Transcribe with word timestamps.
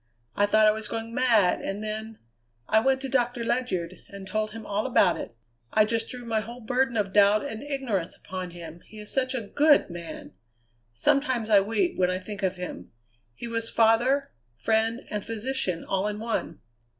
I 0.35 0.47
thought 0.47 0.65
I 0.65 0.71
was 0.71 0.87
going 0.87 1.13
mad, 1.13 1.61
and 1.61 1.83
then 1.83 2.17
I 2.67 2.79
went 2.79 3.01
to 3.01 3.07
Doctor 3.07 3.43
Ledyard 3.43 3.97
and 4.09 4.25
told 4.25 4.49
him 4.49 4.65
all 4.65 4.87
about 4.87 5.15
it. 5.15 5.33
I 5.71 5.85
just 5.85 6.09
threw 6.09 6.25
my 6.25 6.39
whole 6.39 6.59
burden 6.61 6.97
of 6.97 7.13
doubt 7.13 7.45
and 7.45 7.61
ignorance 7.61 8.17
upon 8.17 8.49
him 8.49 8.81
he 8.87 8.97
is 8.97 9.13
such 9.13 9.35
a 9.35 9.41
good 9.45 9.91
man! 9.91 10.33
Sometimes 10.91 11.51
I 11.51 11.59
weep 11.59 11.99
when 11.99 12.09
I 12.09 12.17
think 12.17 12.41
of 12.41 12.55
him. 12.55 12.91
He 13.35 13.47
was 13.47 13.69
father, 13.69 14.31
friend, 14.55 15.05
and 15.11 15.23
physician, 15.23 15.85
all 15.85 16.07
in 16.07 16.17
one. 16.17 16.61